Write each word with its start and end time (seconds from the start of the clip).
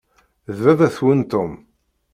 D 0.55 0.57
baba-twen 0.63 1.21
Tom. 1.31 1.51